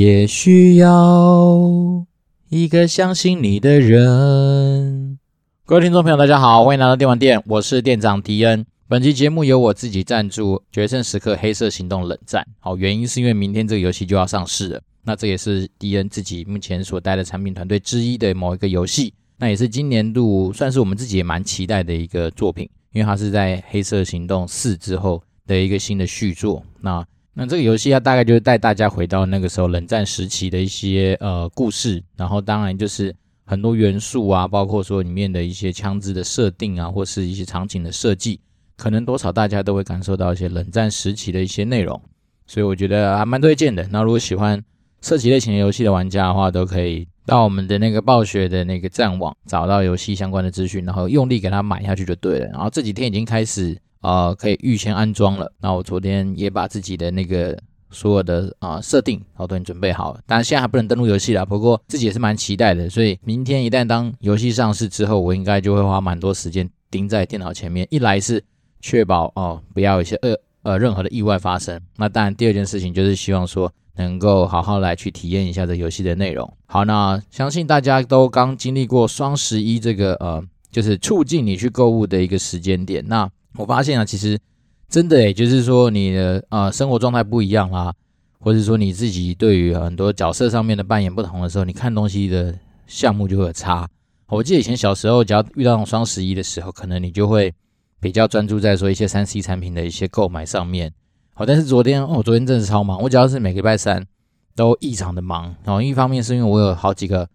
[0.00, 2.06] 也需要
[2.48, 5.18] 一个相信你的人。
[5.66, 8.64] 各位听众朋友，大家好，欢迎来到电玩店，我是店长迪恩。
[8.88, 12.42] 本期节目由我自己赞助，《决胜时刻：黑色行动冷战》。
[12.60, 26.64] 好，原因是因为明天这个游戏就要上市了，那这也是迪恩自己目前所带的产品团队之一的某一个游戏，那也是今年度算是我们自己也蛮期待的一个作品，因为它是在《黑色行动四》之后的一个新的续作。
[26.80, 38.40] 那那这个游戏它大概就是带大家回到那个时候冷战时期的一些呃故事，然后当然就是很多元素啊，包括说里面的一些枪支的设定啊，或是一些场景的设计，
[38.76, 42.00] 可能多少大家都会感受到一些冷战时期的一些内容，
[42.46, 43.88] 所以我觉得还蛮推荐的。
[43.90, 44.62] 那如果喜欢
[45.00, 52.46] 射击类型的游戏的玩家的话，都可以到我们的那个暴雪的那个战网找到游戏相关的资讯，然后用力给它买下去就对了。
[52.46, 53.76] 然后这几天已经开始。
[54.02, 55.52] 啊、呃，可以预先安装了。
[55.60, 57.54] 那我昨天也把自己的那个
[57.90, 60.20] 所有的啊、设定，好都已经准备好了。
[60.26, 62.88] 当然现在还不能登录游戏了，不过自己也是蛮期待的。
[62.88, 67.86] 所以明天一旦当游戏上市之后，我应该就会花蛮多时间盯在电脑前面。
[67.90, 68.42] 一来是
[68.80, 71.78] 确保哦、不要有一些呃呃任何的意外发生。
[71.98, 73.70] 那当然第二件事情就是希望说
[74.00, 76.50] 能够好好来去体验一下这游戏的内容。
[76.66, 83.04] 好，那相信大家都刚经历过双十一这个呃就是促进你去购物的一个时间点。
[83.06, 84.38] 那我发现啊，其实
[84.88, 87.92] 真的诶，就是说你的呃生活状态不一样啦，
[88.38, 92.54] 或者说你自己对于很多角色上面的扮演不同的时候，你看东西的
[92.86, 93.88] 项目就会有差。
[94.28, 97.52] 我记得以前小时候，只要遇到双十一的时候，可能你就会
[98.00, 100.92] 比较专注在说一些三 C 产品的一些购买上面。
[101.40, 104.06] 好，但是昨天哦，昨天真的超忙，我只要是每个礼拜三
[104.54, 105.44] 都异常的忙。
[105.64, 107.26] 然后一方面是因为我有好几个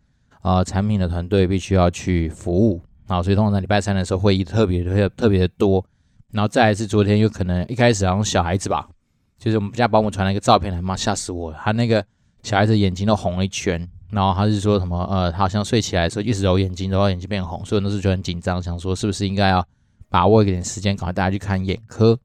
[0.44, 5.84] 呃产品的团队必须要去服务，然后所以通常礼拜三的时候会议特别特别特别的多。
[6.32, 8.88] 然后再来是昨天，有可能一开始好像小孩子吧，
[9.40, 11.58] 就是我们家保姆传了一个照片来，妈吓死我了！
[11.64, 12.06] 他那个
[12.44, 19.68] 小孩子眼睛都红了一圈，然后他是说什么呃，他好像睡起来的时候一直揉眼睛，揉到眼睛变红，所以那时候就很紧张，想说是不是应该要
[20.10, 22.16] 把握一点时间，赶快带他去看眼科。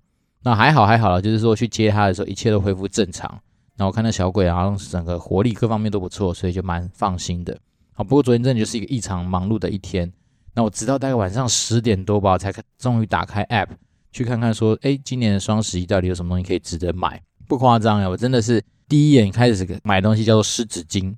[0.42, 3.30] 那还好还好了，就是说去接他的时候，一切都恢复正常。
[3.76, 7.58] 然后我看到小鬼好像整个活力各方面都不错，所以就蛮放心的。
[7.92, 10.10] 好，不过昨天真的就是一个异常忙碌的一天。
[10.54, 13.68] 那我直到大概晚上十点多吧，才终于打开 App。
[14.12, 17.22] 去看看说，哎，今年的双十一到底有什么东西可以值得买？
[17.46, 21.14] 不夸张呀，我真的是第一眼开始买东西叫做湿纸巾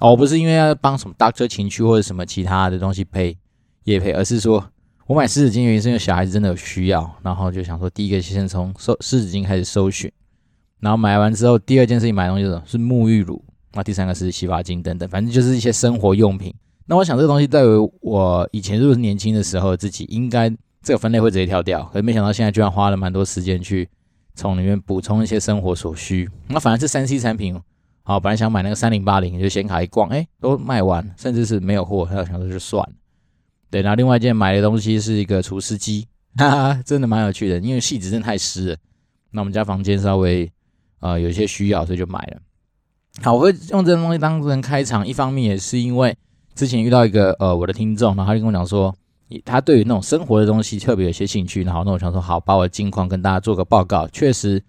[0.00, 3.36] 哦，不是因为要帮什么 Doctor 情趣或者什么其他的东西配
[3.84, 4.70] 业配，而是说
[5.08, 10.12] 我买湿纸巾原因是因为小孩子真的有需要，然后就想说第一个先从搜湿纸巾开始搜寻，
[10.80, 12.62] 然后买完之后第二件事情买东西是什么？
[12.66, 13.42] 是沐浴乳，
[13.72, 16.54] 那第三个是洗发精等等，反正就是一些生活用品。
[16.86, 20.54] 那我想这个东西在于我以前如果是年轻的时候自己应该。
[20.80, 23.86] 这个分类会直接跳掉，可是没想到现在居然花了蛮多时间去
[24.36, 26.26] 从里面补充一些生活所需。
[26.46, 27.60] 那反而是三 C 产品，
[28.04, 32.92] 好，本来想买那个三零八零，就显卡一逛，哎，都卖完，甚至是没有货，还有想说就算了。
[33.70, 36.06] 对，然后另外一件买的东西是一个除湿机，
[36.36, 38.76] 哈哈，真的蛮有趣的，因为戏子真的太湿了。
[39.30, 40.50] 那我们家房间稍微
[41.00, 42.40] 呃有一些需要，所以就买了。
[43.22, 46.16] 好，我会用这个东西当成开场，一方面也是因为
[46.54, 48.94] 之前遇到一个呃我的听众，然后他就跟我讲说。
[49.44, 54.08] 他对于那种生活的东西特别有些兴趣，然后那我想说，好，把我的近况跟大家做个报告。
[54.08, 54.62] 确实，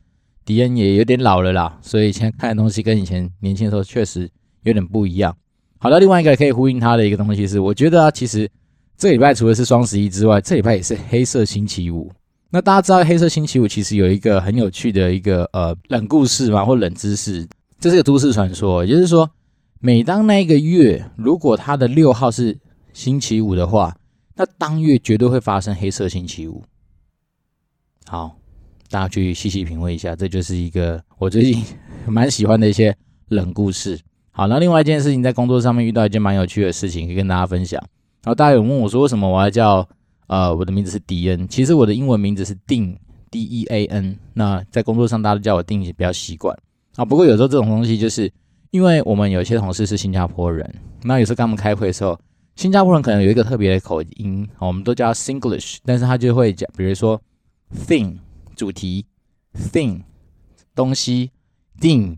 [0.43, 4.29] 迪恩也有点老了啦，所以现在看的东西跟以前年轻的时候确实
[4.63, 5.33] 有点不一样。
[5.77, 8.51] 好的，另外一个可以呼应他的一个东西是，我觉得啊，其实
[8.99, 12.11] 这礼拜除了是双十一之外，这礼拜也是黑色星期五。
[12.49, 17.47] 那大家知道黑色星期五其实有一个很有趣的一个呃冷故事嘛，或冷知识，
[17.79, 19.31] 这是个都市传说，也就是说，
[19.79, 22.59] 每当那一个月如果它的六号是
[22.91, 23.95] 星期五的话。
[24.35, 26.63] 那当月绝对会发生黑色星期五。
[28.05, 28.37] 好，
[28.89, 31.61] 大家去细细品味一下，这就是一个我最近
[32.07, 32.95] 蛮喜欢的一些
[33.27, 33.99] 冷故事。
[34.31, 37.83] 好，那另外一件事情，在工作上面遇到一件蛮有趣的事情，可以跟大家分享。
[38.23, 39.87] 然后大家有问我说，为什么我要叫
[40.27, 41.47] 呃我的名字是迪恩？
[41.47, 44.17] 其实我的英文名字是 Dean，D E A N。
[44.33, 46.57] 那在工作上大家都叫我定比较习惯
[46.95, 47.05] 啊。
[47.05, 48.31] 不过有时候这种东西，就是
[48.71, 50.73] 因为我们有些同事是新加坡人，
[51.03, 52.19] 那有时候跟他们开会的时候。
[52.55, 57.21] 新加坡人可能有一个特别的口音，我们都叫 Singlish，但是他就会讲，比如说
[57.87, 58.17] thing
[58.53, 59.05] 主题
[59.71, 60.01] ，thing
[60.75, 61.31] 东西
[61.79, 62.17] ，Dean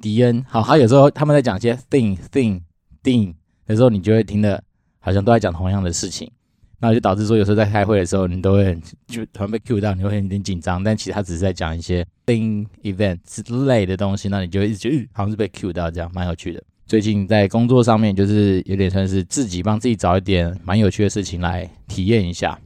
[0.00, 2.60] 迪恩，好，他有时候他们在讲一些 thing thing
[3.02, 3.34] Dean
[3.66, 4.62] 的时候，你就会听得
[5.02, 6.30] 好像都在讲同样的事情，
[6.78, 16.62] 那就导致说有时候在开会的时候，你都会很就突然被 cue 到，你会有点紧张，但其实他只是在讲一些 thing event 之类的东西，那你就一直觉得好像是被 cue 到这样，蛮有趣的。
[16.86, 22.58] 最近在工作上面，就是有点算是自己帮自己找一点蛮有趣的事情来体验一下。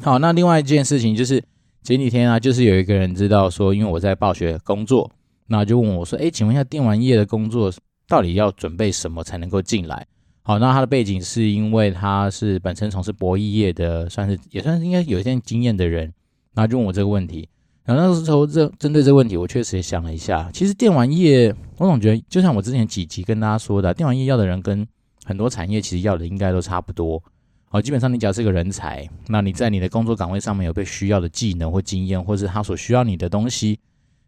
[0.00, 1.42] 好，那另外一件事情就是
[1.82, 5.10] 前几天啊，就是有一个人知道说，因为我在暴雪工作，
[5.48, 7.72] 那就问我说：“哎，请问一下，电玩业的工作
[8.06, 10.06] 到底要准备什么才能够进来？”
[10.44, 16.12] 好，那他的背景是因为他是本身从事博弈业的，算是也算是应该有一点经验的人，
[16.54, 17.48] 然后就问我这个问题。
[17.84, 24.86] 然后那时候这针对这个问题，我确实也想了一下，其实电玩业，我总觉得就像我之前几集跟大家说的，电玩业要的人跟
[25.24, 27.22] 很多产业其实要的应该都差不多。
[27.68, 33.78] 好，基本上你只要是个人才，那你在你的工作岗位上面有被需要的技能或经验，或是他所需要你的东西，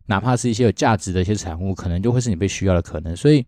[0.06, 3.14] 哪怕是一些有价值的一些产物，可能就会是你被需要的可能。
[3.14, 3.44] 所以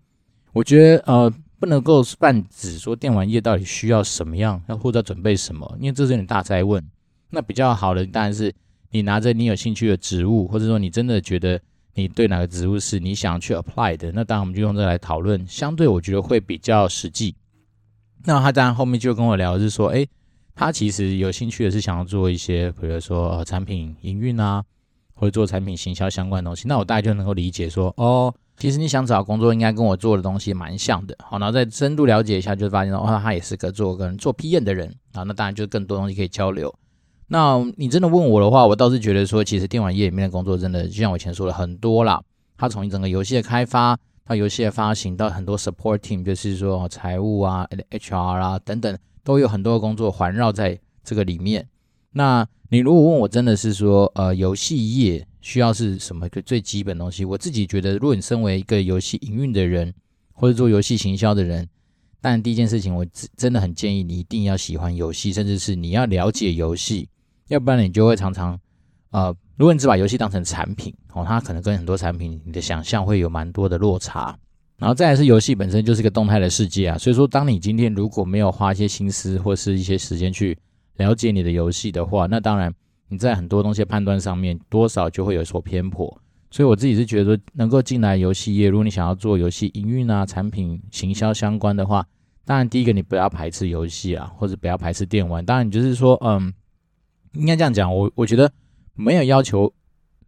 [0.53, 6.83] 我觉得呃，不能够泛指说电玩业到底需要什么样，要或者准备什么，因为这是有点大哉问。
[7.31, 8.55] 那比较好的当然是
[8.91, 11.61] 你拿着你有兴趣的职务，或者说你真的觉得
[11.95, 17.35] 你对哪个职务是你想去 apply 的，那当然我们就用这来讨论，相对我觉得会比较实际。
[18.25, 20.09] 那他当然后面就跟我聊，是说，诶，
[20.55, 24.65] 他其实有兴趣的是想要做一些，比如说呃产品营运啊，
[25.15, 26.69] 或者做产品行销相关的东西。
[26.69, 31.17] 那我大概就能够理解说，哦，其实你想找工作，应该跟我做的东西蛮像的。
[31.23, 35.23] 好，然后再深度了解一下，就发现哦，他也是个做跟做 PM 的人啊。
[35.23, 36.75] 那当然就更多东西可以交流。
[37.29, 42.23] 那你真的问我的话，我倒是觉得说，其实电玩业里面的工作真的，就像我以前说的很多啦。
[42.57, 43.99] 他从一整个游戏的开发。
[44.29, 51.65] 到游戏的发行，到很多 support team，就是说财务啊、HR 啊等等，都有很多工作环绕在这个里面。
[52.17, 57.27] 那你如果问我，真的是说，呃，游戏业需要是什么一个最基本东西？
[57.27, 59.93] 我自己觉得，如果你身为一个游戏营运的人，
[60.33, 61.69] 或者做游戏行销的人，
[62.23, 63.05] 但第一件事情，我
[63.37, 67.07] 真的很建议你一定要喜欢游戏，甚至是你要了解游戏，
[67.49, 68.59] 要不然你就会常常，
[69.11, 69.37] 呃。
[69.59, 74.39] 如果你只把游戏当成产品哦，它可能跟很多产品你的想象会有蛮多的落差。
[74.77, 80.59] 然后再来是游戏本身就是个动态的世界啊，所以说当你今天如果没有花一些心思或是一些时间去
[80.97, 82.73] 了解你的游戏的话，那当然
[83.09, 86.21] 你在很多东西判断上面多少就会有所偏颇。
[86.51, 92.07] 所以我自己是觉得，能够进来游戏业，如果你想要做游戏营运啊、产品行销相关的话，
[92.45, 95.45] 当然第一个你不要排斥游戏啊，或者不要排斥电玩。
[95.45, 96.53] 当然你就是说，嗯，
[97.33, 98.51] 应该这样讲，我我觉得。
[98.99, 99.71] 没有要求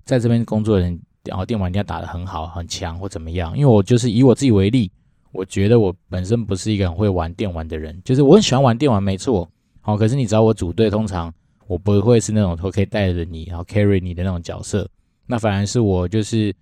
[0.05, 3.57] 在这边工作的人，然后电玩一定要打得很好、很强或怎么样。
[3.57, 4.93] 因为我就是以我自己为例，
[5.33, 9.51] 我觉得我本身不是一个很会玩电玩的人，就是我很喜欢玩电玩，没错。
[9.89, 11.33] 哦，可是你找我组队，通常
[11.67, 14.87] 我不会是那种说可以带着你，然后 carry 你的那种角色。
[15.25, 16.55] 那反而是我就是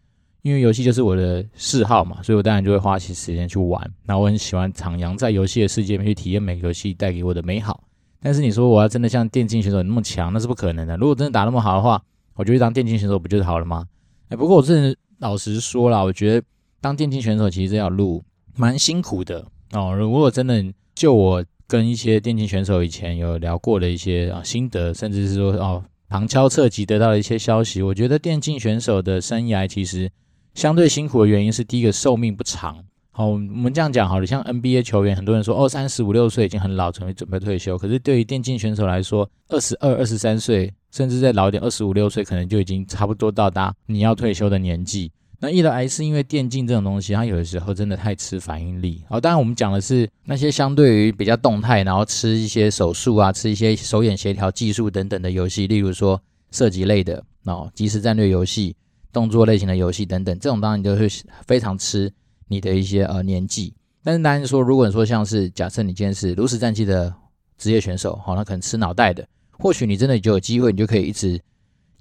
[0.42, 3.92] 因为游戏就是我的嗜好嘛，所以我当然就会花些时间去玩。
[4.04, 7.82] 那我很喜欢徜徉在游戏的世界里面去体验每个游戏带给我的美好。
[8.22, 10.96] 但是你说我要真的像电竞选手那么强，那是不可能的。
[10.96, 12.00] 如果真的打那么好的话，
[12.34, 13.84] 我就去当电竞选手不就好了吗？
[14.28, 16.46] 哎，不过我真的老实说啦，我觉得
[16.80, 18.22] 当电竞选手其实这条路
[18.54, 19.92] 蛮辛苦的哦。
[19.96, 20.64] 如果真的
[20.94, 30.10] 就我跟一些电竞选手以前有聊过的一些啊心得，甚至是说哦旁敲侧击得到的一些消息，我觉得电竞选手的生涯其实
[30.54, 32.84] 相对辛苦的原因是第一个寿命不长。
[33.10, 37.78] 好，我们这样讲好了，像 NBA 球员，很多人说哦，三十五六岁已经很老，准备准备退休。
[37.78, 45.10] 可是对于电竞选手来说，二十二、二十三岁，甚至再老一点，二十五六岁，可能就已经差不多到达你要退休的年纪。
[45.38, 49.04] 那一来是因为电竞这种东西，它有的时候真的太吃反应力。
[49.08, 56.20] 好，当然我们讲的是那些相对于比较动态，然后吃一些手速啊，吃一些手眼协调技术等等的游戏，例如说
[56.50, 58.74] 射击类的哦，即时战略游戏、
[59.12, 61.08] 动作类型的游戏等等，这种当然就会
[61.46, 62.12] 非常吃。
[62.48, 67.12] 你的一些呃年纪，但是当然说，如果你说像是假设你今天是炉石战记的
[67.58, 69.26] 职业选手，好，那可能吃脑袋的，
[69.58, 71.40] 或许你真的就有机会，你就可以一直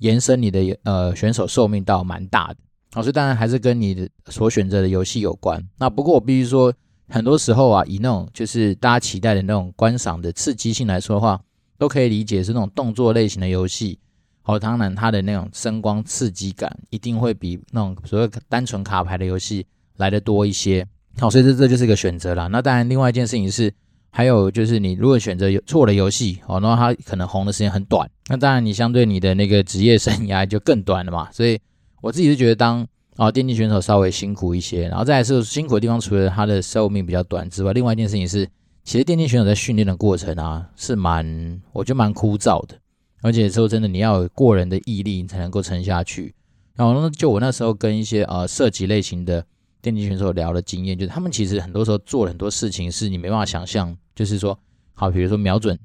[0.01, 2.57] 延伸你的呃选手寿命到蛮大的，
[2.95, 5.61] 好，所以当然还是跟你的所选择的游戏有关。
[5.77, 6.73] 那不过我必须说，
[7.09, 11.41] 很多时候啊，以那种就是大家期待的那种观赏的刺激性来说的话，
[11.77, 13.99] 都可以理解是那种动作类型的游戏，
[14.41, 19.67] 好，当然它的那种声光刺激感一定会比那种所谓单纯卡牌的游戏。
[19.97, 20.85] 来的多一些，
[21.19, 22.49] 好，所以这这就是一个选择了。
[22.49, 23.73] 那当然，另外一件事情是，
[24.11, 31.31] 还有就是你如果选择有错的游戏，哦，那它可能红的时间很短，那当然你相对你的那个职业生涯就更短了嘛。
[31.31, 31.57] 所以
[32.05, 38.47] 我自己是觉得当啊电竞选手稍微辛苦一些，然后再来是辛苦的地方，除了它的寿命比较短之外，另外一件事情是，
[38.83, 42.77] 其实电竞选手在训练的过程啊是蛮，我觉得蛮枯燥的，
[43.23, 46.35] 而且说真的，你要有过人的毅力，你才能够撑下去。
[46.75, 49.43] 然后就我那时候跟一些呃射击类型的。
[49.81, 54.57] 电竞选手聊的经验，就是他们其实很多时候做了很多事情是你没办法想象，就是说，
[54.95, 55.77] 好，比如说瞄准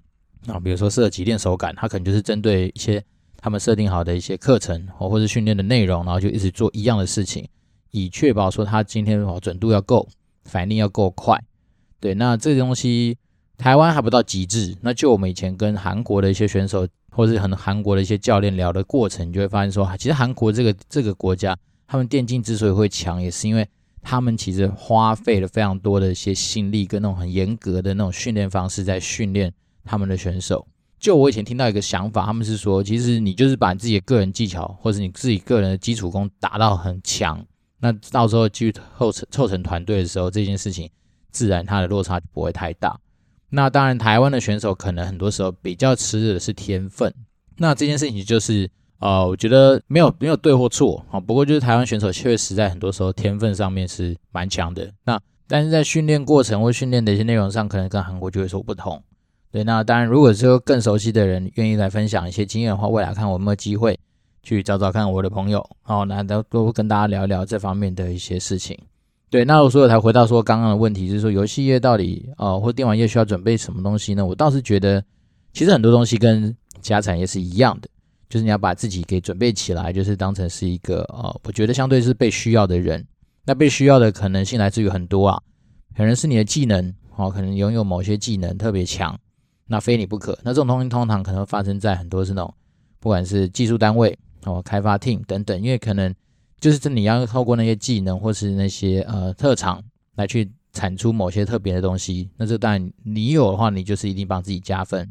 [0.47, 3.05] 啊，比如说射击练手感，他可能就是针对一些
[3.41, 7.49] 他们设定好的一些课程或或者训练的内容，然后就一直做一样的事情，
[7.91, 10.09] 以确保说他今天哦准度要够，
[10.45, 11.43] 反应要够快。
[11.99, 13.17] 对，那这个东西
[13.57, 14.77] 台湾还不到极致。
[14.83, 21.57] 那就我们以前跟韩国的一些选手，或者是很韩国的一些教练聊的过程，你就会发现说，其实韩国这个这个国家。
[21.93, 23.67] 他们电竞之所以会强，也是因为
[24.01, 30.65] 他们其实花费了非常多的一些心力跟那种很严格的那种训练方式在训练他们的选手。
[31.01, 37.43] 就我以前听到一个想法，他们是说，其实你就是把你自己的个人技巧或者你自己个人的基础功打到很强，
[37.81, 40.91] 那到时候去凑成凑成团队的时候，这件事情
[41.31, 43.01] 自然它的落差就不会太大。
[43.49, 47.13] 那当然，台湾的选手可能很多时候比较吃的是天分。
[47.57, 51.19] 那这件事情就是，呃，我觉得没有没有对或错啊。
[51.19, 54.93] 不过就是台湾选手确实在很多时候天分上面是蛮强的。
[55.05, 59.03] 那但是在训练过程或训练的一些内容上，可能跟韩国就会说不同。
[59.53, 63.99] 对，那当然，如果说更熟悉的人愿意来分享一些经验的话，未来看我有没有机会
[64.43, 68.79] 去找找看我的朋友，好，那都都跟大家聊一聊这方面的一些事情。
[69.29, 74.25] 对，那我所以才回到说刚刚的问题，就是说游戏业到底呃或电玩业需要准备什么东西呢？
[74.25, 75.03] 我倒是觉得，
[75.53, 77.89] 其实很多东西跟其他产业是一样的，
[78.29, 83.05] 就是你要把自己给准备起来，就是当成是一个呃，我觉得相对是被需要的人。
[83.45, 85.41] 那被需要的可能性来自于很多啊，
[85.97, 89.19] 可能是你的技能哦，可能拥有某些技能特别强，
[89.71, 90.39] 那非你不可。
[90.43, 92.53] 那这种东西通常可能发生在很多是那种
[92.99, 96.15] 不管是技术单位哦、开发 team 等等，因为可能。
[96.61, 99.83] 就是这你要透过那些技能或是那些呃特长
[100.17, 105.11] 来去产出某些特别的东西，那这当然你有的话，你就是一定帮自己加分。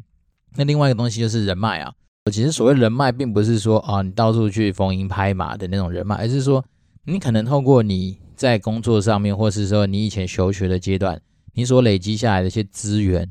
[0.54, 1.92] 那另外一个东西就是人脉啊，
[2.30, 6.64] 其实所谓人脉，并不是说啊你到处去逢迎拍马的那种人脉，而是说
[7.04, 11.20] 你可能透过你在工作上面，或是说你以前求学的阶段，
[11.54, 13.28] 你所累积下来的一些资源，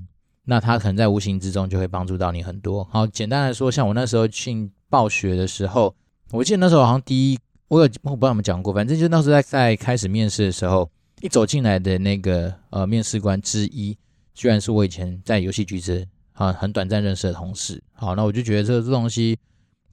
[0.50, 2.84] 那他可能在无形之中就会帮助到你很多。
[2.86, 5.94] 好，简单来说，像我那时候进暴雪的时候，
[6.32, 7.40] 我记得那时候好像第一。
[7.68, 10.90] 我有我不知道有没讲过，反正就那时候在在开始面试的时候，
[11.22, 13.96] 一走进来的那个呃面试官之一，
[14.34, 16.04] 居然是我以前在游戏局子
[16.34, 17.80] 啊很短暂认识的同事。
[17.94, 19.38] 好，那我就觉得这这东西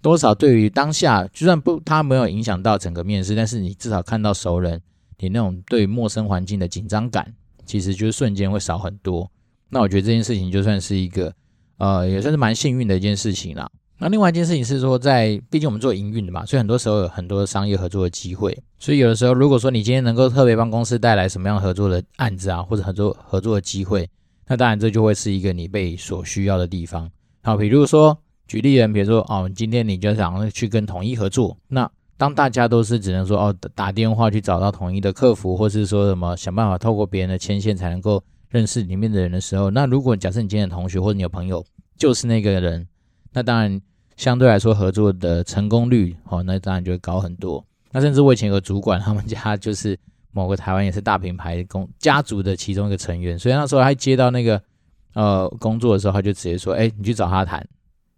[0.01, 4.81] 多少对于当下，就算不他没有影响到整个面试，但是你至少看到熟人，
[5.19, 7.35] 你那种对陌生环境的紧张感，
[7.67, 9.31] 其实就是瞬间会少很多。
[9.71, 11.33] 那我觉得这件事情就算是一个
[11.79, 13.69] 呃也算是蛮幸运的一件事情啦。
[13.99, 18.57] 那另外一件事情是说，在毕竟我们做营运的嘛，所以很多时候有很多商业合作的机会。
[18.79, 24.07] 所以有的时候，如果说你今天能够特别帮公司带来什么样合作的案子啊，或者合作合作的机会，
[24.47, 27.11] 那当然这就会是一个你被所需要的地方。
[27.43, 38.23] 好，比如说举例人，比如说哦，今天你就想要去跟统一合作，那当大家都是只能说哦打电话去找到统一的客服，或是说什么想办法透过别人的牵线才能够
[38.57, 41.65] 认识里面的人的时候，那如果假设你今天的同学或者你有朋友
[41.97, 42.87] 就是那个人。
[43.33, 43.79] 那当然，
[44.17, 47.63] 相对来说合作的成功率，哦，那当然就会高很多。
[47.93, 49.95] 那甚至我以前有个主管，他们家就是
[50.33, 54.63] 某个台湾也是大品牌公家族的其中一个成员，所以那时候他接到那个
[55.13, 57.63] 呃工作的时候，他就直接说：“哎，你去找他谈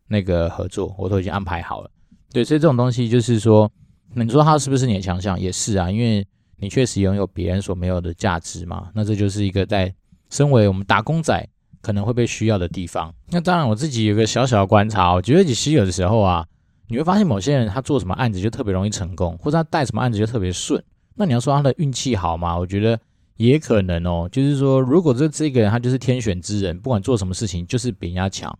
[0.07, 1.91] 那个合作，我都已经安排好了。”
[2.33, 3.69] 对，所以这种东西就是说，
[4.15, 5.41] 你说他是不是你的强项？
[5.41, 6.25] 也是啊，因为
[6.59, 8.89] 你确实拥有别人所没有的价值嘛。
[8.95, 9.93] 那这就是一个在
[10.31, 11.49] 身为我们打工仔。
[11.81, 13.15] 可能会被需要的地方。
[13.31, 16.45] 那当然，我自己有个小小的观察，我觉得其实有的时候啊，
[16.89, 20.83] 你会发现某些人他做什么案子就特别容易成功，或者他带什么案子就特别顺。
[21.15, 22.59] 那你要说他的运气好吗？
[22.59, 22.99] 我觉得
[23.37, 24.29] 也可能哦。
[24.31, 28.59] 就是说，如果这这个人他就是天选之人，不管做什么事情就是比人家强，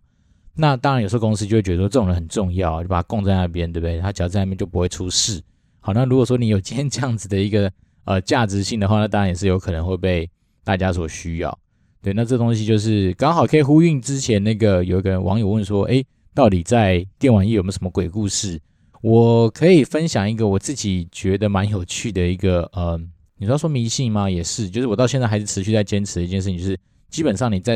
[0.55, 3.99] 那当然有时候公司就会觉得说这种人很重要，就把他供在那边，对不对？
[3.99, 5.43] 他只要在那边就不会出事。
[5.81, 7.69] 好，那如果说你有今天这样子的一个
[8.05, 10.29] 呃价值性的话，那当然也是有可能会被
[10.69, 11.59] 大家所需要。
[11.99, 18.61] 对，那这东西就是刚好可以呼应之前那个有一个网友问说，诶，到底在电玩业有没有什么鬼故事？
[19.01, 23.01] 我可以分享一个我自己觉得蛮有趣的一个，呃，
[23.39, 24.29] 你说说迷信吗？
[24.29, 26.77] 也是，就是我到现在还是持续在坚持的一件事情，就是
[27.09, 27.75] 基本上你在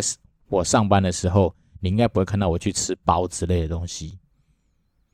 [0.49, 4.19] 我上班的时候，你应该不会看到我去吃包之类的东西。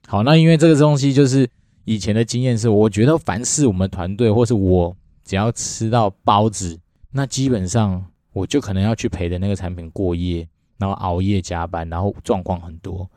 [0.05, 1.50] 好，那因为这个东西就是
[1.86, 6.79] 以前的经验是，我觉得凡是我们团队或是我只要吃到包子，
[7.11, 8.05] 那基本上。
[8.31, 10.47] 我就可能要去陪着那个产品过夜，
[10.77, 13.09] 然后熬夜加班，然后状况很多。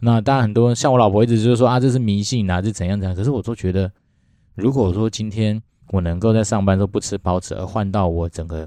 [0.00, 3.16] 那当然很多像我老婆一直就说啊，这是迷信啊，这怎样怎样。
[3.16, 3.90] 可是我都觉得，
[4.56, 8.66] 如果说今天我能够在上班都不吃包子，而换到我整个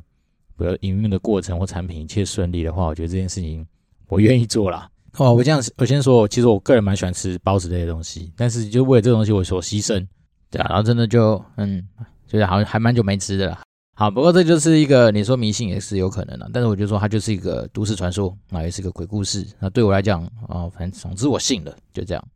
[0.58, 3.68] 比如营运的过程或产品一切顺利的话，我觉得这件事情
[4.08, 4.90] 我愿意做啦。
[5.18, 10.08] 哦，我这样我先说，其实我个人蛮喜欢吃包子类的东西，但是就为了这个东西我所牺牲，
[10.50, 11.86] 对啊，然后真的就嗯，
[12.26, 13.60] 就是好像还蛮久没吃的了。
[14.02, 19.46] 好，不过这就是一个你说迷信也是有可能的，但是我就说它就是一个都市传说啊，也是个鬼故事。
[19.60, 22.28] 那对我来讲啊，反正总之我信了，就这样。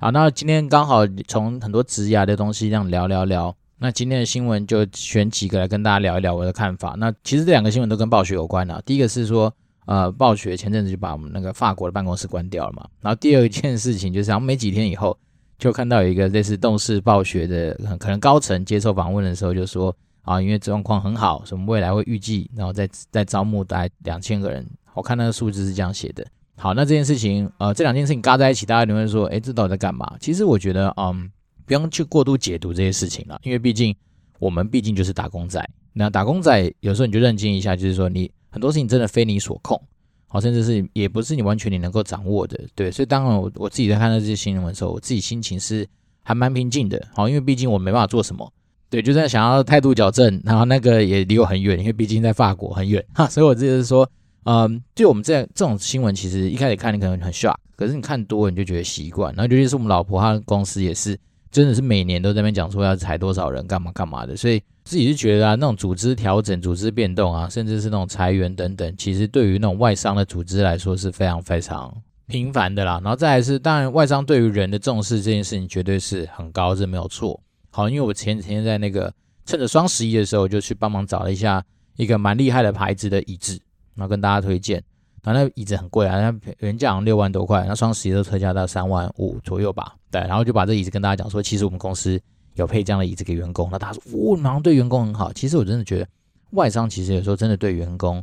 [0.00, 6.96] 好，那今天刚好从很多职涯的东西这样聊聊聊，那今天的新闻就选几个来跟大家聊一聊我的看法。
[6.98, 8.82] 那其实这两个新闻都跟暴雪有关啊。
[8.84, 9.54] 第一个是说，
[9.86, 12.84] 呃，暴雪前阵子就把我们那个法国的办公室关掉了嘛。
[13.00, 15.16] 然后第二件事情就是，然后没几天以后。
[15.56, 24.66] 就看到有一个类似动视暴雪的可能高层接受访问的时候就说啊，因为状况很好，什么未来会预计，然后再再招募大概两千个人。
[24.94, 26.26] 我看那个数字是这样写的。
[26.56, 30.16] 好，那这件事情，呃，这两件事情嘎在一起，大家就会说，哎，这到底在干嘛？
[30.20, 31.30] 其实我觉得，嗯，
[31.64, 33.94] 不用去过度解读这些事情了，因为毕竟
[34.38, 35.66] 我们毕竟就是打工仔。
[35.92, 39.80] 那打工仔有时候你就认清一下，就是说你很多事情真的非你所控。
[40.28, 45.86] 好，甚至是也不是你完全你能够掌握的，对，所以当然我我自己在看到这些新闻的时候，我自己心情是
[46.22, 48.50] 还蛮平静的，好，因为毕竟我没办法做什么，
[48.92, 54.06] 对，就在想要态度矫正，然后那个也离我很远，因为毕竟在法国很远，哈，所以我自己是说，
[54.44, 61.18] 嗯，就我们这这种新闻，其实一开始看你可能很 shock，可是你看多了你就觉得习惯，然后尤其是我们老婆她的公司也是，
[61.50, 64.62] 真的是每年都在那边讲说要裁多少人，干嘛干嘛的，所以。
[64.84, 71.96] 自己是觉得啊，那种组织调整、组织变动啊，甚至是那种裁员等等，其实对于那种外商的组织来说是非常非常
[72.26, 73.00] 频繁的啦。
[73.00, 77.40] 然后再来是，当然外商对于人的重视这件事情绝对是很高，这没有错。
[77.72, 79.12] 好，因为我前几天在那个
[79.44, 81.64] 趁着双十一的时候，就去帮忙找了一下
[81.96, 83.58] 一个蛮厉害的牌子的椅子，
[83.96, 84.80] 然后跟大家推荐。
[85.24, 89.96] 然后那椅子很贵啊，那原价好像六万多块，那双十一都特价到三万五左右吧。
[90.10, 92.20] 对，然后就把这椅子跟大家讲说，其实我们公司。
[92.56, 96.06] 有配这样的椅子给员工，那他说：“哦，马上对员工很好。”其实我真的觉得，
[96.50, 98.22] 外商其实有时候真的对员工，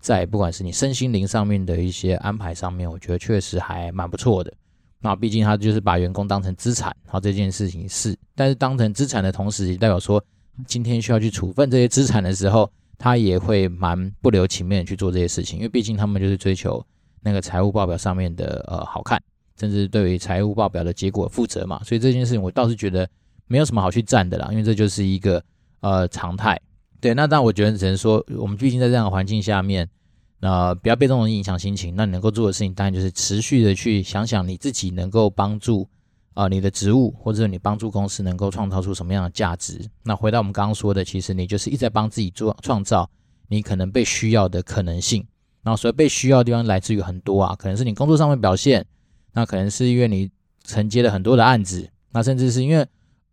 [0.00, 4.52] 在不管是你身心灵上面的一些安排上面，我觉得确实还蛮不错的。
[5.00, 10.22] 那毕竟他就是把员工当成资产，好这件事情是，但是当成资产的同时，也代表说
[10.66, 16.84] 今天需要去处分这些资产的时候，他也会蛮不留情面的去做这些事情，因为毕竟他们就是追求
[17.22, 19.22] 那个财务报表上面的呃好看，
[19.58, 21.82] 甚至对于财务报表的结果负责嘛。
[21.84, 23.08] 所以这件事情我倒是觉得。
[23.52, 25.42] 没有什么好去赞的啦，因为这就是一个
[25.80, 26.56] 呃常态。
[27.00, 29.88] 对，那但我觉得只能说，我们毕竟在这样的环境下面，
[30.40, 31.94] 呃，不要被这种影响心情。
[31.94, 35.88] 那你能够做的事情，当然就是持续的去想想你自己能够帮助
[36.34, 39.80] 啊、你的职务，或者你帮助公司能够创造出什么样的价值。
[40.02, 43.08] 那回到我们刚刚说的，其实你就是一直在帮自己做创造
[43.48, 45.26] 你可能被需要的可能性。
[45.62, 48.86] 然后所以被需要的地方来自于很多啊，可能是你工作上面表现，
[49.32, 50.30] 那可能是因为你
[50.64, 52.86] 承接了很多的案子，那甚至是因为。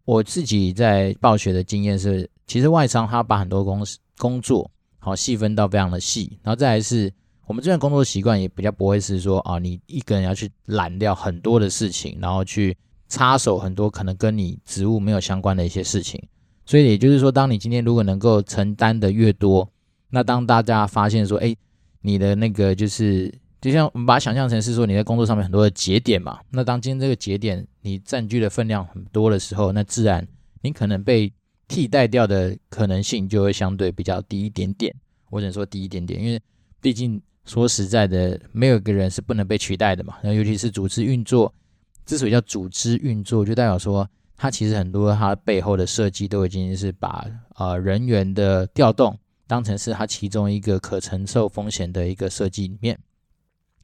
[0.05, 7.12] 我自己在暴雪的经验是，其实外商他把很多公司工作好细分到非常的细，然后再来是
[7.45, 12.75] 我们这边工作习惯也比较不会是说啊，你一个人要去揽掉很多的事情，然后去
[13.10, 16.21] 插手很多可能跟你职务没有相关的一些事情。
[16.65, 19.69] 所以也就是说，当你今天如果能够承担的越多，
[20.10, 21.55] 那当大家发现说，哎，
[22.01, 23.33] 你的那个就是。
[23.60, 30.25] 就像我们把它想象成是说你在工作上面很多的节点嘛，那当今天这个节点你占据的分量很多的时候，那自然
[30.62, 31.33] 你可能被
[31.67, 34.93] 替代掉的可能性就会相对比较低一点点。
[35.30, 36.41] 我只能说低一点点，因为
[36.80, 40.15] 毕竟说实在的，没有一个人是不能被取代的嘛。
[40.23, 41.53] 那尤其是组织运作，
[42.06, 47.25] 之所以叫组织运作，就代表说它其实很多它背后的设计都已经是把
[47.56, 52.97] 呃人员的调动当成是它其中一个可承受风险的一个设计里面。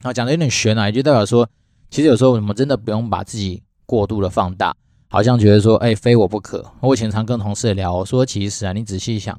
[0.00, 1.48] 然后讲的有点悬啊，也就代表说，
[1.90, 4.74] 其实有时候我们真的不用把自己过度的放大，
[5.14, 6.68] 好像觉得说，哎，非我不可。
[6.80, 9.38] 我以前常跟同事聊，我说其实啊，你仔细想，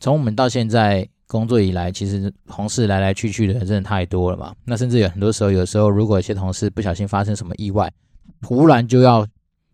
[0.00, 4.54] 从我们到现在工作以来，其实同事来来去去的人真的太多了嘛。
[4.64, 7.92] 那甚至有很多时候，有时候如果一些同事不小心发生什么意外，
[8.40, 9.26] 突然就要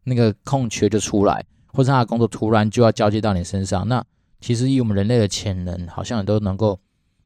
[0.03, 4.05] 那个空缺就出来，或者他的工作突然就要交接到你身上，那
[4.41, 6.81] 其实以我们人类的潜能，好像也都能够。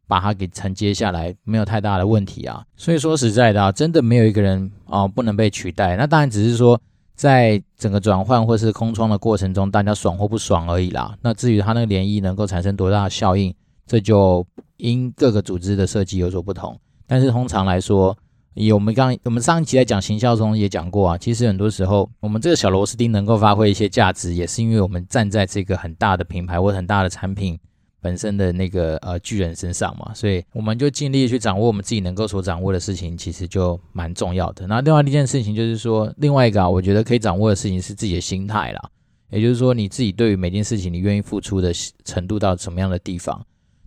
[0.09, 2.63] 把它给承接下来，没有太大的问题啊。
[2.77, 5.97] 所以说实在的啊，真的没有一个人啊不能被取代。
[5.97, 6.79] 那当然只是说，
[7.23, 11.17] 在整个转换或是空窗的过程中，大家爽或不爽而已啦。
[11.23, 13.55] 那至于它那个涟漪能够产生多大的效应，
[13.87, 14.45] 这就
[14.79, 16.77] 因各个组织的设计有所不同。
[17.07, 18.19] 但是通常来说，
[18.55, 27.57] 以我们刚我们上一期在讲行销中也讲过啊，其实很多时候我们这个小螺丝钉能够发挥一些价值，也是因为我们站在这个很大的品牌或很大的产品。
[28.03, 34.67] 本身的那个呃巨人身上嘛，所以我们就尽力去掌握我们自己能够所掌握的事情，其实就蛮重要的。
[34.67, 38.91] 那另外一件事情就是说，另外一个啊，我觉得可以掌握的事情是自己的心态啦，
[39.31, 41.73] 也就是说你自己对于每件事情你愿意付出的
[42.05, 43.41] 程度到什么样的地方。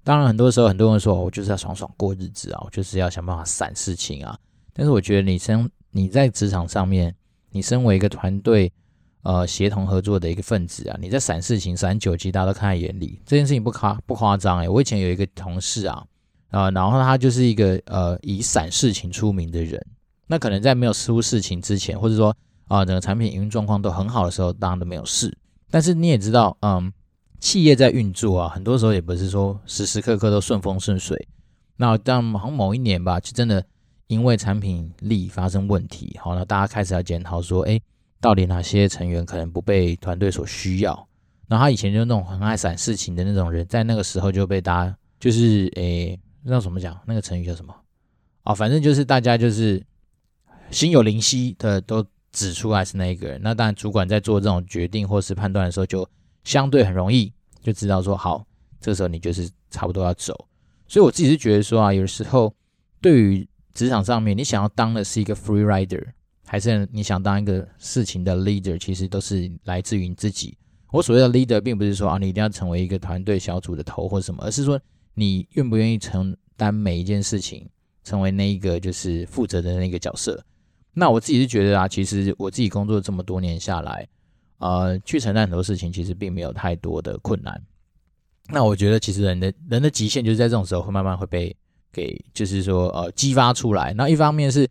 [0.04, 4.38] 当然很多时候很多人说，我就是要爽爽过日子啊，我就是要想办法散事情啊。
[4.74, 7.14] 但是我觉得你身你在职场上面，
[7.52, 8.72] 你身为一个团队。
[9.26, 13.20] 呃，协同合作的一个分子啊，你在闪事情、闪酒，其实大家都看在眼里。
[13.26, 16.06] 这件事情不夸不夸张诶，我以前有一个同事啊，
[16.52, 19.84] 啊、然后他就是一个呃以闪事情出名的人。
[20.28, 25.36] 那可能在没有出事情之前，或者说啊、整个产品营运状况都很好的时候，当然都没有事。
[25.72, 26.94] 但是你也知道，嗯，
[27.40, 31.28] 企业在运作啊，很多时候也不是说时时刻刻都顺风顺水。
[31.78, 33.66] 那当好像某一年吧，就真的
[34.06, 37.82] 因为产品力发生问题，好，那大家开始要检讨说，哎。
[38.26, 41.08] 到底哪些成员可能不被团队所需要。
[41.48, 47.00] 然后他以前就那种很爱闪事情的那种人，在那个时候就被大家就是诶，那怎么讲？
[47.06, 47.72] 那个成语叫什么？
[48.42, 49.80] 啊、哦，反正就是大家就是
[50.72, 53.40] 心有灵犀的都指出来是那一个人。
[53.44, 56.10] 那当然，主管在做这种决定或是判断的时候，就
[56.44, 58.44] 相对很容易就知道说，好，
[58.82, 60.34] 这时候你就是差不多要走。
[60.88, 62.52] 所以我自己是觉得说啊，有时候
[63.00, 66.04] 对于职场上面，你想要当的是一个 free rider，
[66.56, 70.58] 还是你想当一个事情的 leader，其实都是来自于你自己。
[70.90, 74.80] 我所谓的 leader，并不是说啊，你一定要成为一个团队小组的头或什么，而是说
[75.16, 77.68] 你愿不愿意承担每一件事情，
[78.06, 80.42] 成为那一个就是负责的那个角色。
[80.94, 84.08] 那我自己是觉得啊，其实我自己工作这么多年下来，
[84.60, 87.62] 呃，去承担很多事情，其实并没有太多的困难。
[88.48, 91.54] 那我觉得，其实人的人的极限就是在这种时候会慢慢会被
[91.92, 93.92] 给，就是说呃激发出来。
[93.92, 94.66] 那一方面是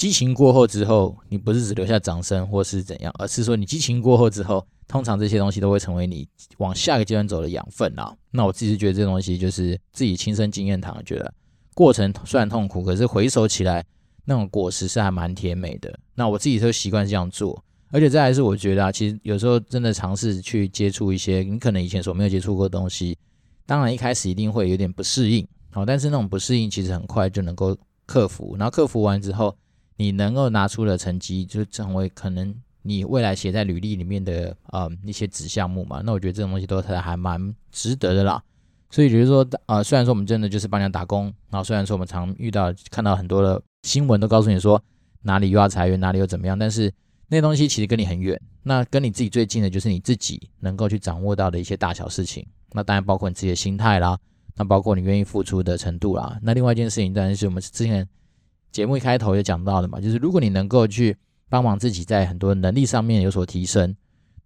[0.00, 4.66] 激情过后之后，你不是只留下掌声或是怎样，而是说你激情过后之后。
[4.88, 6.26] 通常这些东西都会成为你
[6.58, 8.12] 往下个阶段走的养分啊。
[8.32, 11.32] 那我自己是觉得这东西就是自己亲身经验谈，觉得
[11.74, 13.84] 过程虽然痛苦，可是回首起来
[14.24, 15.96] 那种果实是还蛮甜美的。
[16.16, 23.16] 那我自己都习惯这样做，而且再来是我觉得啊，其实有时候真的尝试去接触一些你可能以前所没有接触过的东西，
[23.66, 28.56] 当然一开始一定会有点不适应，好，但是那种不适应其实很快就能够克服。
[28.58, 29.56] 然后克服完之后，
[30.00, 32.54] 你能够拿出的成绩就成为可能。
[32.82, 38.42] 你未来写在履历里面的呃一些子项目嘛，那我觉得这种东西都还还蛮值得的啦。
[38.88, 44.82] 所以就是说，呃，虽然说我们真的就是帮人家打工，然后虽然说我们常遇到看到很多的新闻都告诉你说
[45.20, 46.90] 哪里又要裁员，哪里又怎么样，但是
[47.28, 48.40] 那东西其实跟你很远。
[48.62, 52.46] 那跟你自己最近的就是你自己能够去掌握到的一些大小事情。
[52.72, 54.18] 那当然包括你自己的心态啦，
[54.56, 56.38] 那包括你愿意付出的程度啦。
[56.40, 58.08] 那另外一件事情当然是我们之前
[58.70, 61.16] 节目一开头也讲到的嘛，就是如果你能够去。
[61.52, 63.92] 帮忙自己在很多能力上面有所提升，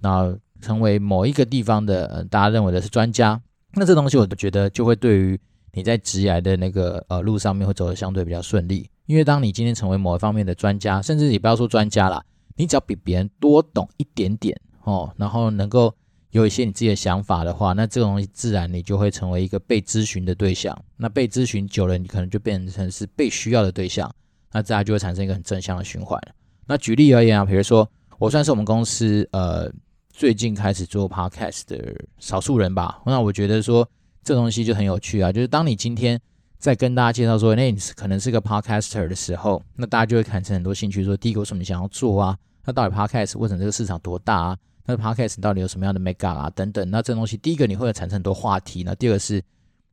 [0.01, 3.39] 然后成为某一个地方的大家认为的是专家，
[3.75, 5.39] 那这东西我觉得就会对于
[5.75, 8.89] 你在职涯的那个呃路上面会走得相对比较顺利。
[9.05, 12.25] 因为当你今天成为某一方面的专家，甚至你不要说专家啦，
[12.57, 15.95] 你只要比别人多懂一点点哦，然后能够
[16.35, 20.77] 有一些你自己的想法的话，那这个东西自然你就会成为一个被咨询的对象。
[20.97, 24.13] 那被咨询久了，你可能就变成是被需要的对象，
[24.51, 26.21] 那自然就会产生一个很正向的循环。
[26.67, 29.71] 那举例而言啊，比如说我算是我们公司呃
[30.11, 33.01] 最近开始做 podcast 的少数人吧。
[33.07, 33.89] 那我觉得说
[34.25, 36.21] 这东西就很有趣啊，就是当你今天
[36.59, 42.37] 在跟大家介绍说，那你可能是个 podcaster 的时候，那大家就会产生很多兴趣，说第一个为什么你想要做啊？
[42.65, 44.59] 那到底 podcast 为什么这个市场多大啊？
[44.87, 46.51] 那 podcast 到底有什么样的 mega 啊？
[46.51, 46.91] 等等。
[46.91, 49.43] 那这东西第一个你会产生很多话题，那第二个是，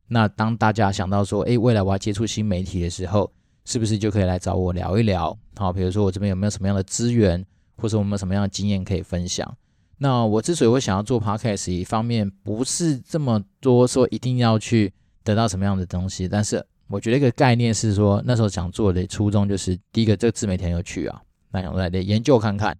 [0.08, 3.30] 那当大家想到说，诶，未来我要接触新媒体的时候。
[3.64, 5.38] 是不是就可以来找我聊一聊？
[5.54, 9.56] 好，比如说我这边有没有什么样的资源，或者我们有什么样的经验可以分享？
[9.98, 22.76] 那我之所以会想要做 podcast，一方面不是这么多说一定要去得到什么样的东西，但是我觉得一个概念是说，那时候想做的初衷就是，第一个这个自媒体很有趣啊，那想来研究看看。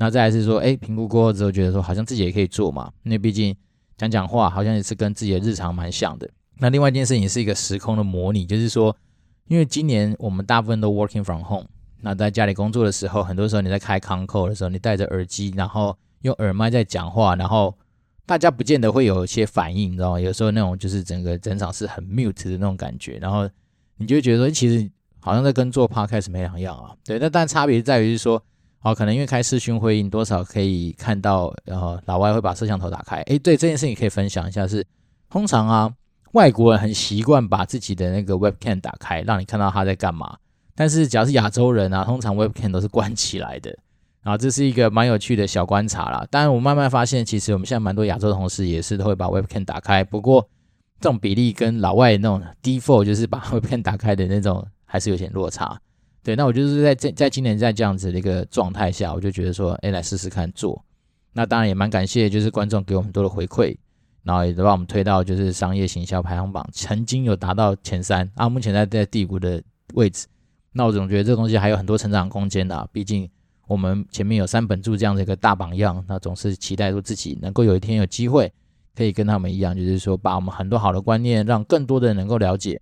[0.00, 3.56] 那再来是说，哎，评估过后之后觉得说，好像自己也可以做嘛，因为毕竟
[3.96, 6.28] 讲讲话好像也是跟自己的日常蛮像的。
[6.58, 8.96] 那另外一件事情是一个时空的模拟，就是说。
[9.46, 11.66] 因为今年我们大部分都 working from home，
[12.02, 17.76] 那在家里工作的时候，很多时候你在开 con call 的时候，你戴着耳机，然后用耳麦在讲话，然后
[18.24, 20.20] 大家不见得会有一些反应，你知道吗？
[20.20, 23.50] 有时候那种就是整个整场是很 mute 的那种感觉，然后
[23.96, 26.94] 你就会觉得说，其实好像在跟做 podcast 没两样啊。
[27.04, 28.40] 对，那但差别在于是说，
[28.82, 33.20] 哦，可能因为开视讯会议，你多少可以看到，然后老外会把摄像头打开。
[33.22, 34.86] 诶，对这件事情可以分享一下是，
[35.28, 35.92] 通常啊。
[36.32, 40.38] 外国人很习惯把自己的那个 webcam 打开，让你看到他在干嘛。
[40.76, 43.76] 但是，只要是亚洲人啊，通常 webcam 都是关起来的。
[44.22, 46.24] 然后，这是一个蛮有趣的小观察啦。
[46.30, 50.04] 当然，我慢慢发现，其实我们现在蛮多亚洲同事也是都会把 webcam 打开。
[50.04, 50.48] 不过，
[51.00, 55.80] 这种比例跟老外那种 default 就是把 webcam 打开的那种，还是有点落差。
[56.22, 60.84] 对，那我就是在这在今年在这样子的一个状态下，我就觉得说，哎，来试试看做。
[61.32, 63.76] 那当然也蛮感谢，就是观众给我们多的回馈。
[64.22, 69.62] 然后也都把我们推到就是商业行销排行榜，曾经有达到前三啊，目前在在第五的
[69.94, 70.26] 位置。
[70.72, 73.26] 那我总觉得这东西还有很多成长空间的，毕竟
[73.66, 78.52] 我们前面有三本柱这样的一个大榜样，那总是期待说自己能够有一天有机会
[78.94, 82.78] 可以跟他们一样，就是说把我们很多好的观念让更多的人能够了解。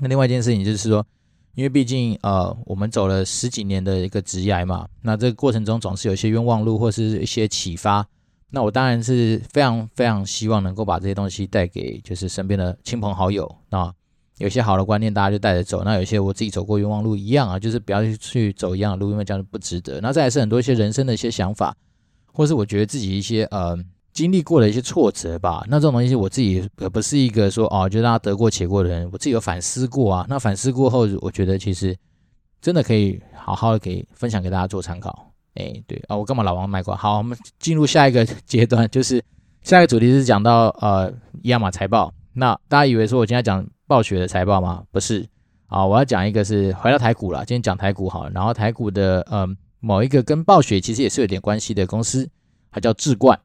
[0.00, 1.06] 那另外一件事情就是说，
[1.54, 8.06] 因为毕竟呃我们走了十几年的一个职涯嘛，那这个过程中总是有一些冤枉路或是一些启发。
[8.52, 13.94] 那我当然是非常非常希望能够把这些东西带给就是身边的亲朋好友啊，
[14.38, 20.00] 有些好的观念大家就带着走，那有些我自己走过冤枉路一样啊，就是不要去走一样的路，因为这样不值得。
[20.00, 21.76] 那再来是很多一些人生的一些想法，
[22.32, 23.78] 或是我觉得自己一些呃
[24.12, 25.64] 经历过的一些挫折吧。
[25.68, 30.26] 那这种东西我自己也不是一个说哦，就让他得过且过的人，我自己有反思过啊。
[30.28, 31.96] 那反思过后，我觉得其实
[32.60, 35.32] 真的可以好好的给分享给大家做参考。
[35.54, 36.96] 哎，对啊，我干嘛老王卖瓜？
[36.96, 39.22] 好，我们进入下一个阶段，就是
[39.62, 42.12] 下一个主题是讲到呃亚马财报。
[42.32, 44.84] 那大家以为说我今天讲暴雪的财报吗？
[44.92, 45.26] 不是
[45.66, 47.44] 啊，我要讲一个是回到台股了。
[47.44, 49.46] 今天讲台股好了，然后台股的呃
[49.80, 52.28] 某一个跟暴雪其实也是有点关系的公司，
[52.70, 53.38] 它叫智冠。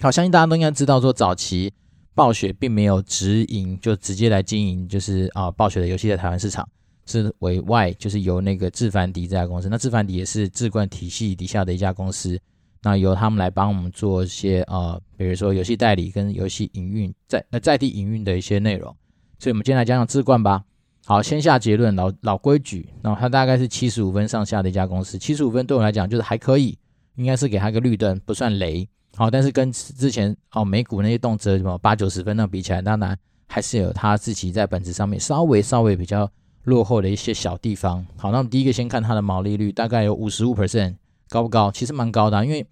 [0.00, 1.72] 好，相信大家都应该知道说，早期
[2.14, 6.68] 暴雪并没有直营，就直接来经营，就是啊暴雪的游戏在台湾市场。
[7.04, 12.40] 是委外，就是由那个智凡迪这家公司，那智凡迪也是智冠体系底下的一家公司，
[12.80, 18.94] 那由他们来帮我们做一些呃，比如说游戏代理跟游戏营运在呃在地营运的一些内容，
[19.40, 20.62] 所以我们今天来讲讲智冠吧。
[21.04, 26.78] 好，先下结论，老老规矩，那它大概是七十五分上下的一家公司，七十五分对我来讲就是还可以，
[27.16, 28.88] 应该是给它一个绿灯，不算雷。
[29.16, 36.30] 好，但是跟之前哦美股那些动辄什么八九十分那比起来，当然还是有它自己在本质上面稍微稍微比较。
[36.66, 40.94] 落后的一些小地方，好，那我们第一个先看它的毛利率，大概有五十五 percent，
[41.28, 41.72] 高不高？
[41.72, 42.64] 其实蛮高的，因为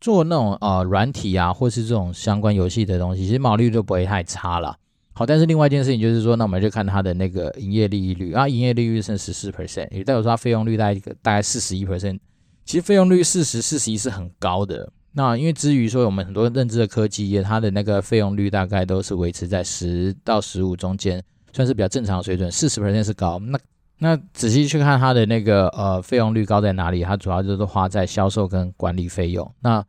[0.00, 4.78] 做那种呃软体啊，或是这种相关游戏的东西，其实毛利率都不会太差了。
[5.12, 12.18] 好，但是另外一件事情就是说，那我们就看它的那个营业利率啊，营业利率是十四 percent，也代表说它费用率大概大概四十一 percent，
[12.64, 14.90] 其实费用率四十四十一是很高的。
[15.18, 21.20] 那因为至于说我们很多认知的科技业，它的那个费用率大概都是维持在十到十五中间。
[21.50, 23.36] 算是比较正常水准，四十 percent 是高。
[23.40, 23.58] 那
[23.98, 27.02] 那仔细去看它的那个呃费用率高在哪里？
[27.02, 29.50] 它主要就是花在销售跟管理费用。
[29.60, 29.84] 那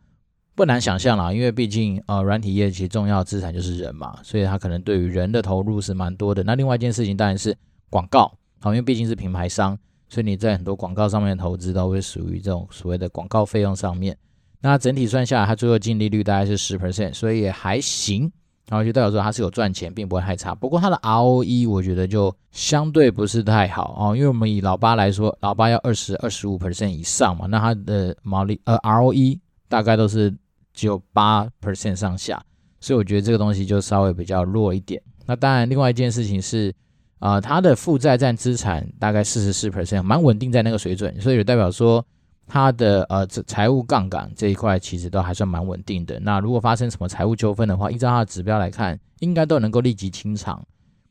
[0.56, 6.42] 不难想象啦，因为毕竟呃软体业其实重要资产就是人嘛，所以它可能对于人的投入是蛮多的。
[6.44, 7.56] 那另外一件事情当然是
[7.92, 14.18] 广告，好，因为毕竟是品牌商，所以你在很多广告上面的投资都会属于这种所谓的广告费用上面。
[14.62, 18.32] 那整体算下来，它最后净利率大概是十 percent，所以也还行。
[18.67, 20.54] 然后就代表说它是有赚钱，并不会太差。
[20.54, 30.32] 不过它的 ROE 我觉得就相对不是太好哦，因为我们以老八来说，老八要二十二十五 percent 以上嘛，那它的毛利呃 ROE 大概都是
[30.72, 32.39] 只有八 percent 上下，
[32.80, 35.02] 所以我觉得这个东西就稍微比较弱一点。
[35.26, 36.72] 那当然，另外一件事情是
[37.17, 42.06] 啊、呃，它的负债占资产大概四十四 percent，蛮稳定在那个水准，所以也代表说。
[42.50, 46.20] 它的呃，这财务杠杆这一块其实都还算蛮稳定的。
[46.20, 50.66] 那如果发生什么财务纠纷的话，依照它的指标来看，应该都能够立即清偿。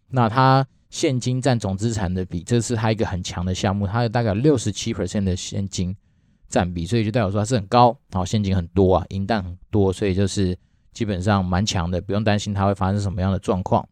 [0.08, 5.96] 那它现金占总资产的比，这是它一个很强的项目，它有大概六十七 percent 的现金
[6.48, 10.58] 占比，所以就代表说它是很高，然后现金很多啊，银弹很多，所以就是
[10.92, 13.88] 基本上蛮强的，不用担心它会发生什么样的状况。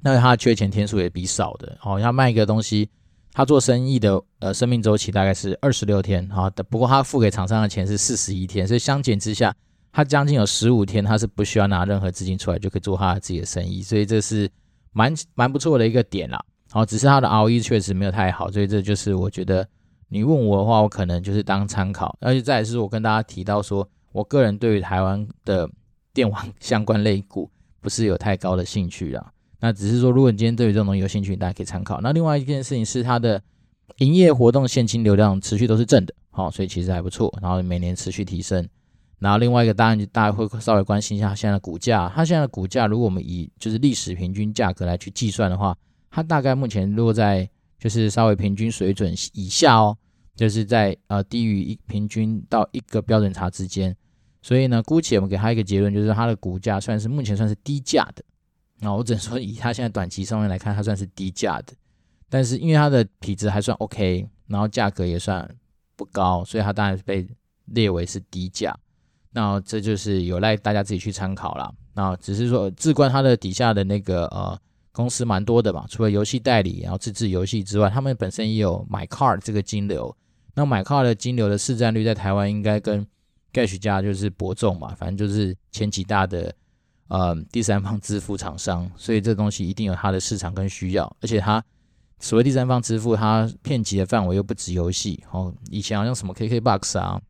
[0.00, 2.88] 那它的缺钱天数也比少的，哦，要卖一个东西。
[3.34, 9.52] 他做生意的呃生命周期大概是二十六天，好的，不过他付给厂商的钱是四十一天，所以相减之下，
[9.92, 14.48] 他将近有十五天他是不需要拿任何资金出来就可以做他自己的生意，所以这是
[14.92, 16.40] 蛮蛮不错的一个点啦。
[16.70, 19.66] 好，只是他的 ROE 确实没有太好，所以这就是我觉得
[20.08, 22.16] 你问我的话，我可能就是当参考。
[22.20, 25.68] 而且再来是我跟大家提到说，我个人对于台湾的
[26.12, 29.32] 电网相关类股不是有太高的兴趣啦。
[29.64, 31.98] 那只是说，如果你今天对于这种东西有兴趣，大家可以参考。
[32.02, 33.40] 那另外一件事情是，它的
[33.96, 37.34] 营业活动现金流量持续都是正的，好，所以其实还不错。
[37.40, 38.68] 然后每年持续提升。
[39.20, 42.12] 然后另外一个，当然大家会稍微关心一下它现在的股价。
[42.14, 45.74] 它现在的股价，如果我们以就是历史平均价格来去计算的话，
[46.10, 47.48] 它大概目前落在
[47.78, 49.96] 就是稍微平均水准以下哦，
[50.36, 53.96] 就是在呃低于一平均到一个标准差之间。
[54.42, 58.22] 所以呢，姑且我们给它一个结论，就是它的股价算是目前算是低价的。
[58.84, 61.72] 那我只能说，以它现在短期上面来看，它算是低价的。
[62.28, 65.48] 但是因为它的体质还算 OK，然后价格也算
[65.96, 67.26] 不高，所以它当然是被
[67.64, 68.78] 列为是低价。
[69.30, 71.72] 那这就是有赖大家自己去参考啦。
[71.94, 74.58] 那只是说，智冠它的底下的那个呃
[74.92, 80.14] 公司蛮多的嘛，除了游戏代理，然后自制游戏之外，他们本身也有买 card 这个金流。
[80.54, 83.06] 那买 card 的金流的市占率在台湾应该跟
[83.50, 86.54] Gash 家就是伯仲嘛，反正就是前几大的。
[87.08, 91.62] 呃，第三方支付厂商，所以这东西一定有它的市场跟需要，而且它
[92.18, 95.52] 所谓第三方支付，它遍及的范围又不止游戏哦。
[95.70, 97.20] 以前好像什么 KKBOX 啊，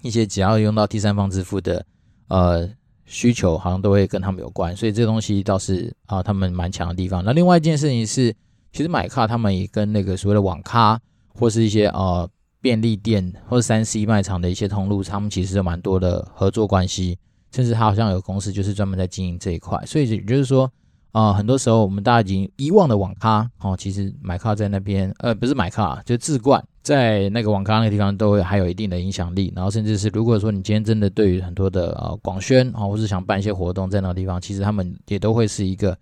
[0.00, 1.84] 一些只要用到第三方支付的
[2.28, 2.68] 呃
[3.04, 7.22] 需求，好像都会跟他们有关，所以这东西倒是啊，他们蛮强的地方。
[7.22, 8.34] 那另外一件事情是，
[8.72, 10.98] 其实买卡他们也跟那个所谓的网咖
[11.34, 12.28] 或是一些呃
[12.62, 17.18] 便利店或者三 C 卖场的一些通路，他们其实有蛮多的合作关系。
[17.54, 20.68] 甚至他好像有公司就是专门在经营这一块，所以也就是说，
[21.12, 29.52] 啊、很多时候我们大家已经遗忘的网咖哦，其实买咖在那边，呃，不是买咖，就是智冠在那个网咖那个地方都会还有一定的影响力。
[29.54, 35.96] 然后甚至是如果说你今天真的对于很多的呃广宣啊，或是想办一些活动在那个地方，其实他们也都会是一个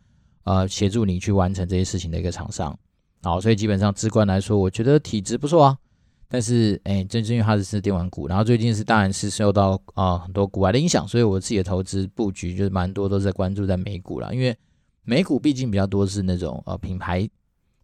[0.45, 2.75] 呃协助你去完成这些事情的一个厂商。
[3.23, 5.77] 好，所以基本上智冠来说，我觉得体质不错啊。
[6.33, 14.35] 但是，哎，正是因为它是电玩股，然后最近是当然是受到啊、很多股外的影响，所以我自己的投资布局就是蛮多都是在关注在美股了。
[14.35, 14.57] 因为
[15.05, 17.29] 美股毕竟比较多是那种呃品牌，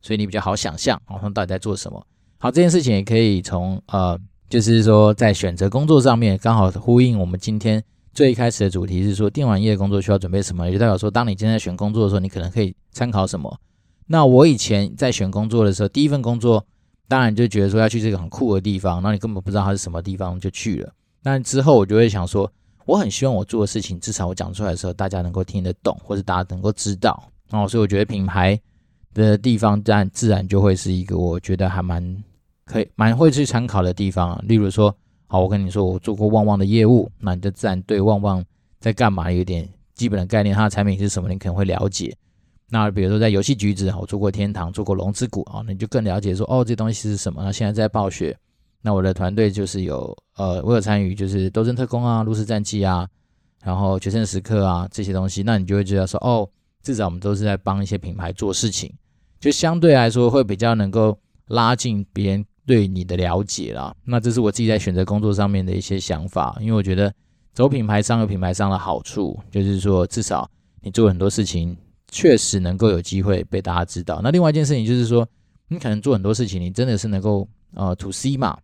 [0.01, 2.03] 所以你比较好想象，好像到底在做什么。
[2.39, 7.85] 好，这件事情也可以从呃，就是说在选择工作上面，刚好呼应我们今天
[8.15, 13.61] 最开始的主题是说电玩业的工作需要准备什么，也就代表说，当你今天在选工作的时候，你可能可以参考什么。
[14.07, 16.65] 那我以前在选工作的时候，第一份工作
[17.09, 20.93] 当然就觉得说要去这个很酷的地方，然后你根本不知道它是什么地方就去了。
[21.23, 22.51] 那之后我就会想说，
[22.85, 27.21] 我很希望我做的事情，至少我讲出来的时候，大家能够听得懂，或者大家能够知道。
[27.51, 28.61] 哦，所以我觉得品牌
[29.15, 32.23] 的地方，当然自然就会是一个我觉得还蛮
[32.65, 34.39] 可以、蛮会去参考的地方。
[34.47, 34.95] 例如说，
[35.27, 38.45] 好，我跟你说，我做过旺旺的业务，那你就自然对旺旺
[38.81, 42.15] 在干嘛有点基本的概念，它的产品是什么，你可能会了解。
[42.71, 47.43] 那比如说在游戏局子，我做过天堂，做过龙之谷啊，你就更了解说哦，这东西是什么？
[47.43, 48.37] 那现在在暴雪，
[48.83, 53.09] 那我的团队就是有呃，我有参与就是斗阵特工啊、炉石战记啊，
[53.63, 56.47] 然后决胜时刻啊这些东西，那你就会知道说哦，
[56.83, 58.93] 至少我们都是在帮一些品牌做事情，
[59.41, 63.95] 就相对来说会比较能够拉近别人对你的了解啦。
[64.05, 67.11] 那这是我自己在选择工作上面的一些想法，因为我觉得
[67.55, 70.51] 走品牌商有品牌商的好处，就是说至少
[70.83, 71.75] 你做很多事情。
[72.11, 74.21] 确实能够有机会被大家知道。
[74.23, 75.29] 那另外一件事情就是说，
[75.69, 78.59] 你可能做很多事情，你真的是能够呃 to C 嘛，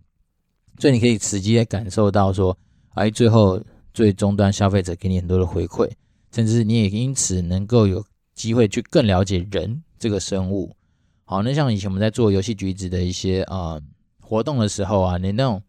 [0.78, 2.56] 所以你可以直接感受到说，
[2.94, 5.90] 哎，最后最终端消费者给你很多的回馈，
[6.32, 8.04] 甚至你也因此能够有
[8.34, 10.74] 机会去更了解人这个生物。
[11.24, 13.80] 好，那像以前我们在做游戏橘子的一些呃
[14.20, 15.62] 活动的时候啊，你那种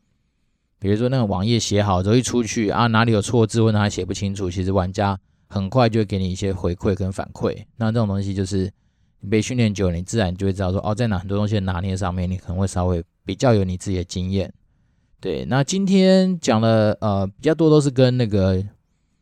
[0.80, 5.20] 比如说那个网页写好之后一出去啊，哪里有错字或者还写不清楚，其实玩家。
[5.56, 8.70] 很快就会给你一些回馈跟反馈，那这种东西就是
[9.22, 14.54] 你被训练久了，你自然就会知道说，哦，在哪很多东西的拿捏上面，你可能会稍微比较有你自己的经验。
[15.22, 18.62] 对，那今天讲的呃比较多都是跟那个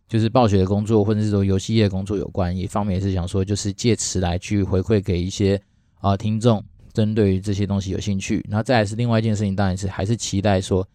[0.07, 5.61] 就是暴雪的工作或者是说游戏业工作有关，一方面也是想说就是借此来去回馈给一些
[5.99, 8.43] 啊、听众，针对于这些东西有兴趣。
[8.49, 10.87] 然后再来是另外一件事情，当然是还是期待说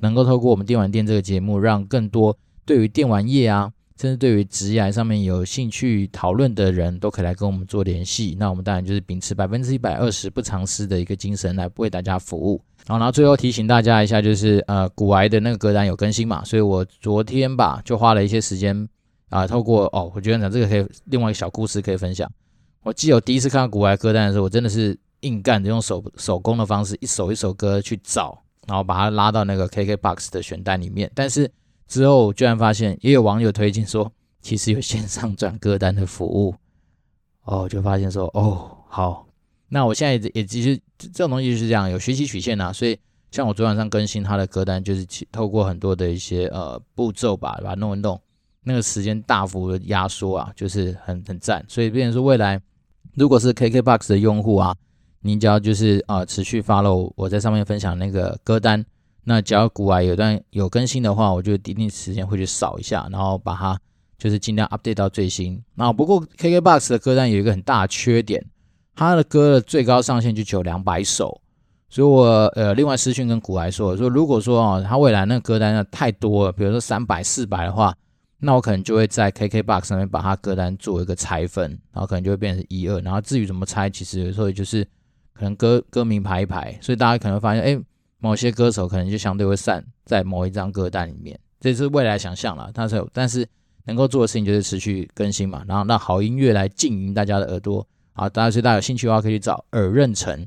[0.00, 3.70] 能够透过我们电玩店这个节目，让更多对于电玩业啊。
[3.98, 8.36] 甚至对于职业上面有兴趣讨论的人都可以来跟我们做联系。
[8.38, 12.60] 那我们当然就是秉持百分之一百二十不藏私的一个精神来为大家服务。
[12.86, 18.86] 好，然后最后提醒大家一下，就是呃，古癌的那个歌单有更新嘛，所以我昨天吧就花了一些时间
[19.30, 22.30] 啊、透过哦，我觉得讲这个可以另外一个小故事可以分享。
[22.82, 31.50] 我记得我第一次看到古癌歌单的时候，我真的是硬干的，用手手工的方式一首一首歌去找，然后把它拉到那个 KKBOX 的选单里面，但是。
[31.86, 36.54] 之后居然发现也有网友推荐说，其实有线上转歌单的服务，
[37.44, 39.26] 哦，就发现说，哦，好，
[39.68, 42.98] 那我现在也其实这种东西就是这样，有学习曲线呐、啊，所以
[43.30, 48.20] 像我昨晚上更新他的歌单，就是透过很多的一些呃步骤吧，把它弄一弄，
[48.64, 52.60] 那个时间大幅的压缩啊，就是很很赞，所以变成说未来
[53.14, 54.74] 如果是 KKBOX 的用户啊，
[55.20, 58.84] 你只要就是啊、持续 follow 我在上面分享那个歌单。
[59.28, 63.76] 那只要古癌有段有更新的话，我就一定时间会去扫一下，然后把它
[64.16, 65.60] 就是尽量 update 到最新。
[65.74, 68.46] 那不过 KKBOX 的歌单有一个很大的缺点，
[68.94, 71.40] 它的歌的最高上限就只有两百首，
[71.88, 77.92] 所以我呃另外私讯跟古癌说，说如果说哦，它未来那个歌单要太多了，比如说三百四百的话，
[78.38, 84.86] 那我可能就会在 KKBOX 上面把它歌单做一个拆分，然后可能就会变成一二，然后至于怎么拆，其实有时候就是
[85.34, 87.76] 可能歌歌名排一排，所以大家可能会发现，哎。
[88.18, 92.70] 某些歌手可能就相对会散在某一张歌单里面，这是未来想象了。
[92.72, 93.46] 但是，但是
[93.84, 98.28] 能够做的事情就是持续更新嘛，然后让好音乐来经营大家的耳朵好。
[98.28, 100.46] 大家所以大家有兴趣的话，可以去找耳认成。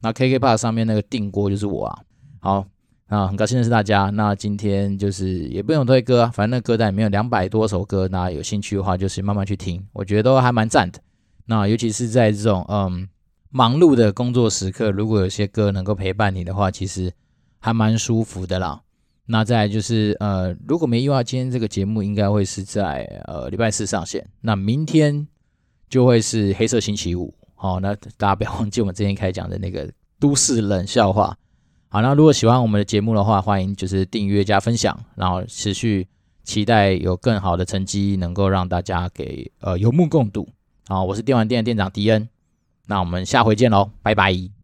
[0.00, 1.98] 那 KKBOX 上面那个定锅就是我啊。
[2.40, 2.66] 好
[3.08, 4.10] 啊，很高兴认识大家。
[4.10, 10.98] 那今天就是也不用推歌啊，反正那歌单里面有两百多首歌，那有兴趣的话就是慢慢去听，我觉得都还蛮赞的。
[11.46, 13.08] 那尤其是在这种嗯。
[13.52, 17.12] 忙碌的工作时刻，如果有些歌能够陪伴你的话，其实
[17.60, 18.82] 还蛮舒服的啦。
[19.26, 24.26] 那再就是，呃，如果没意外，今天这个节目应该会是在呃礼拜四上线。
[24.40, 25.28] 那明天
[25.88, 27.32] 就会是黑色星期五。
[27.54, 29.88] 好，那大家不要忘记我们之前开讲的那个
[30.18, 31.36] 都市冷笑话。
[31.88, 36.08] 好，那如果喜欢我们的节目的话，欢迎就是订阅加分享，然后持续
[36.42, 40.48] 期待有更好的成绩，能够让大家给呃有目共睹。
[40.88, 42.28] 好，我是电玩店的店长迪恩，
[42.86, 44.59] 那我们下回见喽，拜拜。